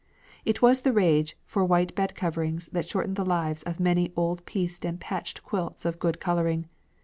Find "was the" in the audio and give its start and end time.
0.63-0.91